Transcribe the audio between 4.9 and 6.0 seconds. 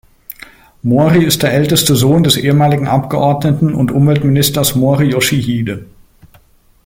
Yoshihide.